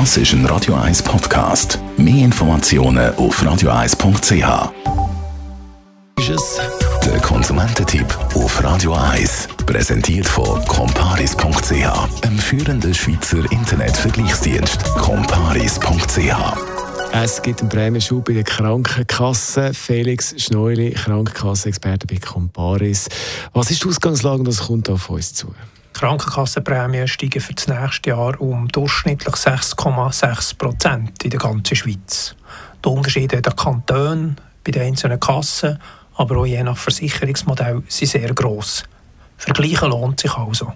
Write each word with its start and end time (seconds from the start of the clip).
Das 0.00 0.16
ist 0.16 0.32
ein 0.32 0.44
Radio 0.46 0.74
1 0.74 1.04
Podcast. 1.04 1.78
Mehr 1.96 2.24
Informationen 2.24 3.14
auf 3.14 3.40
radio1.ch. 3.40 4.72
Ist 6.18 6.30
es 6.30 6.60
der 7.04 7.20
Konsumententipp 7.20 8.04
auf 8.34 8.64
Radio 8.64 8.94
1, 8.94 9.50
präsentiert 9.64 10.26
von 10.26 10.64
comparis.ch, 10.64 12.24
einem 12.24 12.38
führenden 12.40 12.92
Schweizer 12.92 13.48
Internetvergleichsdienst. 13.52 14.82
comparis.ch 14.96 16.34
es 17.12 17.40
gibt 17.40 17.60
einen 17.60 17.68
Prämienschub 17.68 18.24
bei 18.24 18.32
der 18.32 18.42
Krankenkasse. 18.42 19.72
Felix 19.74 20.34
Schneuli, 20.36 20.90
Krankenkassenexperte 20.90 22.08
bei 22.08 22.16
Comparis. 22.16 23.06
Was 23.52 23.70
ist 23.70 23.84
die 23.84 23.88
Ausgangslage 23.88 24.40
und 24.40 24.48
was 24.48 24.58
kommt 24.58 24.90
auf 24.90 25.08
uns 25.08 25.32
zu? 25.34 25.54
Krankenkassenprämien 25.94 27.08
steigen 27.08 27.40
für 27.40 27.54
das 27.54 27.68
nächste 27.68 28.10
Jahr 28.10 28.38
um 28.40 28.68
durchschnittlich 28.68 29.34
6,6 29.36 30.58
Prozent 30.58 31.22
in 31.22 31.30
der 31.30 31.38
ganzen 31.38 31.76
Schweiz. 31.76 32.34
Die 32.84 32.88
Unterschiede 32.88 33.40
der 33.40 33.52
Kantone 33.52 34.36
bei 34.64 34.72
den 34.72 34.82
einzelnen 34.82 35.20
Kassen, 35.20 35.78
aber 36.16 36.38
auch 36.38 36.46
je 36.46 36.62
nach 36.62 36.76
Versicherungsmodell, 36.76 37.82
sind 37.88 38.10
sehr 38.10 38.34
gross. 38.34 38.84
Vergleichen 39.36 39.90
lohnt 39.90 40.20
sich 40.20 40.34
also. 40.34 40.72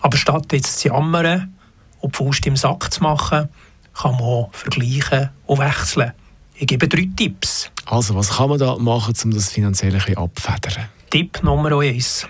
Aber 0.00 0.16
statt 0.16 0.52
jetzt 0.52 0.80
zu 0.80 0.88
jammern 0.88 1.54
und 2.00 2.14
die 2.14 2.16
Faust 2.16 2.46
im 2.46 2.56
Sack 2.56 2.92
zu 2.92 3.02
machen, 3.02 3.48
kann 3.94 4.12
man 4.12 4.22
auch 4.22 4.50
vergleichen 4.52 5.30
und 5.46 5.58
wechseln. 5.58 6.12
Ich 6.54 6.66
gebe 6.66 6.88
drei 6.88 7.08
Tipps. 7.16 7.70
Also, 7.86 8.14
was 8.14 8.30
kann 8.30 8.48
man 8.48 8.58
da 8.58 8.76
machen, 8.76 9.14
um 9.24 9.30
das 9.30 9.50
finanziell 9.50 9.92
ein 9.92 9.98
bisschen 9.98 10.16
abfedern? 10.16 10.88
Tipp 11.10 11.42
Nummer 11.42 11.78
eins. 11.78 12.26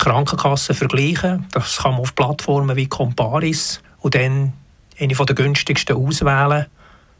Krankenkassen 0.00 0.74
vergleichen. 0.74 1.46
Das 1.52 1.78
kann 1.78 1.92
man 1.92 2.00
auf 2.00 2.14
Plattformen 2.14 2.76
wie 2.76 2.86
Comparis 2.86 3.82
und 4.00 4.14
dann 4.14 4.52
eine 4.98 5.14
der 5.14 5.34
günstigsten 5.34 5.96
auswählen. 5.96 6.66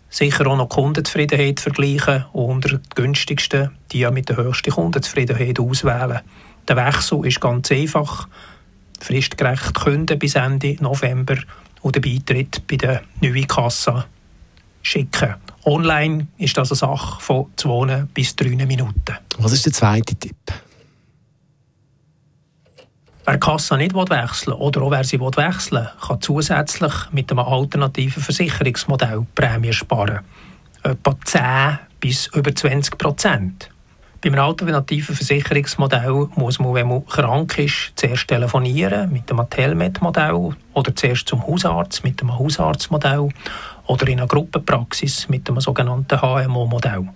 Sicher 0.08 0.46
auch 0.46 0.56
noch 0.56 0.68
Kundenzufriedenheit 0.68 1.60
vergleichen 1.60 2.24
und 2.32 2.50
unter 2.50 2.78
die 2.78 2.88
günstigsten 2.94 3.70
die 3.92 4.08
mit 4.10 4.28
der 4.28 4.38
höchsten 4.38 4.72
Kundenzufriedenheit 4.72 5.60
auswählen. 5.60 6.20
Der 6.68 6.76
Wechsel 6.76 7.26
ist 7.26 7.40
ganz 7.40 7.70
einfach. 7.70 8.28
Fristgerecht 9.00 9.74
künden 9.74 10.18
bis 10.18 10.34
Ende 10.34 10.76
November 10.80 11.36
und 11.82 11.96
den 11.96 12.02
Beitritt 12.02 12.66
bei 12.66 12.76
der 12.76 13.02
neuen 13.20 13.46
Kasse 13.46 14.04
schicken. 14.82 15.34
Online 15.64 16.26
ist 16.38 16.56
das 16.56 16.72
eine 16.72 16.76
Sache 16.76 17.20
von 17.20 17.46
zwei 17.56 18.04
bis 18.12 18.34
drei 18.34 18.50
Minuten. 18.66 19.16
Was 19.38 19.52
ist 19.52 19.66
der 19.66 19.72
zweite 19.72 20.14
Tipp? 20.14 20.36
Wer 23.26 23.34
die 23.34 23.40
Kasse 23.40 23.76
nicht 23.76 23.94
wechseln 23.94 24.54
will, 24.54 24.54
oder 24.54 24.82
auch 24.82 24.90
wer 24.90 25.04
sie 25.04 25.20
wechseln 25.20 25.82
will, 25.82 25.90
kann 26.06 26.20
zusätzlich 26.20 26.92
mit 27.12 27.30
einem 27.30 27.40
alternativen 27.40 28.22
Versicherungsmodell 28.22 29.26
Prämien 29.34 29.72
sparen. 29.72 30.20
Etwa 30.82 31.14
10 31.24 31.78
bis 32.00 32.28
über 32.28 32.54
20 32.54 32.96
Prozent. 32.96 33.70
Beim 34.22 34.34
alternativen 34.34 35.14
Versicherungsmodell 35.14 36.28
muss 36.34 36.58
man, 36.58 36.74
wenn 36.74 36.88
man 36.88 37.06
krank 37.06 37.58
ist, 37.58 37.92
zuerst 37.96 38.28
telefonieren 38.28 39.10
mit 39.10 39.30
dem 39.30 39.40
Telmet-Modell 39.48 40.56
oder 40.74 40.94
zuerst 40.94 41.28
zum 41.28 41.46
Hausarzt 41.46 42.04
mit 42.04 42.20
dem 42.20 42.38
Hausarztmodell 42.38 43.30
oder 43.86 44.08
in 44.08 44.18
einer 44.18 44.28
Gruppenpraxis 44.28 45.28
mit 45.28 45.48
dem 45.48 45.58
sogenannten 45.60 46.20
HMO-Modell. 46.20 47.08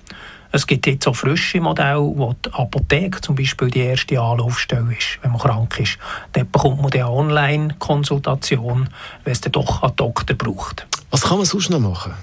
Es 0.55 0.69
gibt 0.69 0.87
jetzt 0.87 1.09
auch 1.09 1.17
frische 1.17 1.61
Modelle, 1.61 1.99
wo 1.99 2.33
die 2.33 2.53
Apotheke 2.53 3.21
zum 3.21 3.35
Beispiel 3.35 3.73
die 3.73 3.81
erste 3.81 4.21
Anlaufstelle 4.21 4.95
ist, 4.97 5.19
wenn 5.21 5.33
man 5.33 5.41
krank 5.41 5.81
ist. 5.81 5.99
Dort 6.33 6.53
bekommt 6.53 6.81
man 6.81 6.93
eine 6.93 7.11
Online-Konsultation, 7.11 8.89
wenn 9.25 9.33
es 9.33 9.41
dann 9.41 9.51
doch 9.51 9.83
einen 9.83 9.97
Doktor 9.97 10.37
braucht. 10.37 10.87
Was 11.11 11.23
kann 11.23 11.39
man 11.39 11.47
sonst 11.47 11.71
noch 11.71 11.81
machen? 11.81 12.15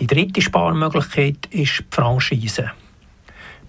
Die 0.00 0.08
dritte 0.08 0.42
Sparmöglichkeit 0.42 1.46
ist 1.50 1.78
die 1.78 1.84
Franchise. 1.92 2.72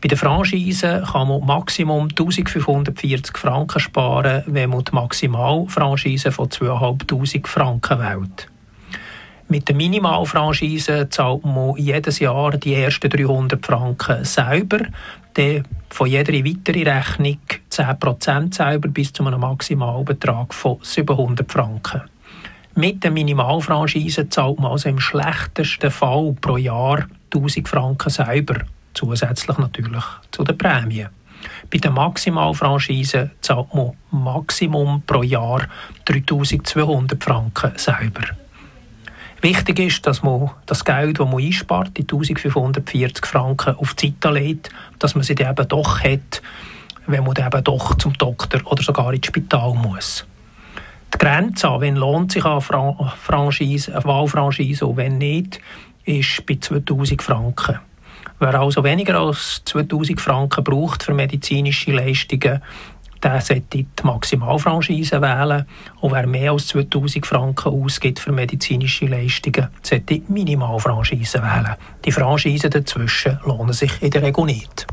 Bei 0.02 0.08
der 0.08 0.18
Franchise 0.18 1.04
kann 1.12 1.28
man 1.28 1.46
Maximum 1.46 2.06
1540 2.06 3.38
Franken 3.38 3.80
sparen, 3.80 4.42
wenn 4.48 4.72
man 4.72 4.84
die 4.84 4.96
Maximalfranchise 4.96 6.32
von 6.32 6.50
2500 6.50 7.48
Franken 7.48 8.00
wählt. 8.00 8.48
Mit 9.52 9.68
der 9.68 9.76
Minimalfranchise 9.76 11.10
zahlt 11.10 11.44
man 11.44 11.76
jedes 11.76 12.20
Jahr 12.20 12.52
die 12.52 12.74
ersten 12.74 13.10
300 13.10 13.66
Franken 13.66 14.24
selber, 14.24 14.80
dann 15.34 15.68
von 15.90 16.08
jeder 16.08 16.32
weiteren 16.32 16.88
Rechnung 16.88 17.38
10% 17.70 18.56
selber 18.56 18.88
bis 18.88 19.12
zu 19.12 19.26
einem 19.26 19.42
Maximalbetrag 19.42 20.54
von 20.54 20.78
700 20.82 21.52
Franken. 21.52 22.04
Mit 22.76 23.04
der 23.04 23.12
Minimalfranchise 23.12 24.30
zahlt 24.30 24.58
man 24.58 24.72
also 24.72 24.88
im 24.88 25.02
schlechtesten 25.02 25.92
Fall 25.92 26.34
pro 26.40 26.56
Jahr 26.56 27.06
1000 27.34 27.68
Franken 27.68 28.10
selber, 28.10 28.62
zusätzlich 28.94 29.58
natürlich 29.58 30.06
zu 30.32 30.46
den 30.46 30.58
Prämien. 30.58 31.10
Bei 31.70 31.78
der 31.78 31.92
Maximalfranchise 31.92 33.32
zahlt 33.42 33.74
man 33.74 33.98
Maximum 34.12 35.02
pro 35.06 35.24
Jahr 35.24 35.68
3200 36.06 37.22
Franken 37.22 37.74
selber. 37.76 38.24
Wichtig 39.42 39.80
ist, 39.80 40.06
dass 40.06 40.22
man 40.22 40.52
das 40.68 40.86
Geld, 40.86 41.20
das 41.20 41.28
man 41.28 41.44
einspart, 41.44 41.98
die 41.98 42.04
1540 42.04 43.26
Franken, 43.26 43.76
auf 43.76 43.96
die 43.96 44.10
Seite 44.10 44.34
legt, 44.36 44.70
dass 45.00 45.16
man 45.16 45.24
sie 45.24 45.34
dann 45.34 45.52
eben 45.52 45.68
doch 45.68 46.00
hat, 46.00 46.44
wenn 47.08 47.24
man 47.24 47.34
dann 47.34 47.48
eben 47.48 47.64
doch 47.64 47.96
zum 47.96 48.14
Doktor 48.14 48.62
oder 48.66 48.84
sogar 48.84 49.12
ins 49.14 49.26
Spital 49.26 49.74
muss. 49.74 50.28
Die 51.12 51.18
Grenze, 51.18 51.70
wenn 51.80 51.96
lohnt 51.96 52.32
sich 52.32 52.46
eine 52.46 52.62
Franchise, 52.62 53.94
eine 53.94 54.06
Wahlfranchise 54.06 54.86
und 54.86 54.98
wenn 54.98 55.18
nicht, 55.18 55.60
ist 56.06 56.46
bei 56.46 56.58
2000 56.62 57.22
Franken. 57.24 57.80
Wer 58.40 58.60
also 58.60 58.84
weniger 58.84 59.20
als 59.20 59.64
2000 59.66 60.22
Franken 60.22 60.64
braucht 60.64 61.04
für 61.04 61.14
medizinische 61.14 61.92
Leistungen, 61.92 62.62
der 63.24 63.42
sollte 63.42 63.62
die 63.74 63.86
Maximalfranchise 64.04 65.22
wählen. 65.22 65.66
Und 66.02 66.12
wer 66.12 66.28
mehr 66.28 66.52
als 66.52 66.68
2000 66.68 67.26
Franken 67.26 67.70
ausgibt 67.70 68.20
für 68.20 68.32
medizinische 68.32 69.06
Leistungen, 69.06 69.68
sollte 69.84 70.06
die 70.06 70.24
Minimalfranchise 70.28 71.42
wählen. 71.42 71.76
Die 72.06 72.12
Franchisen 72.12 72.70
dazwischen 72.70 73.40
lohnen 73.46 73.74
sich 73.74 73.92
in 74.02 74.12
der 74.12 74.24
Regel 74.24 74.46
nicht. 74.46 74.88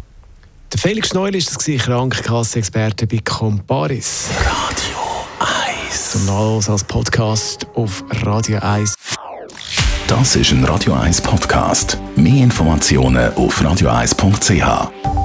Der 0.73 0.79
Felix 0.79 1.15
Neul 1.15 1.35
ist 1.35 1.57
das 1.57 1.65
Krankenkasse-Experte 1.65 3.07
bei 3.07 3.21
Comparis. 3.25 4.29
Radio 4.39 4.99
1. 5.89 6.11
Zum 6.11 6.27
Nachlesen 6.27 6.73
als 6.73 6.85
Podcast 6.85 7.67
auf 7.75 8.05
Radio 8.23 8.59
1. 8.61 8.95
Das 10.09 10.37
ist 10.37 10.53
ein 10.53 10.65
Radio 10.65 10.95
1 10.95 11.23
Podcast. 11.23 11.99
Mehr 12.17 12.45
Informationen 12.45 13.33
auf 13.35 13.61
radio1.ch. 13.63 15.18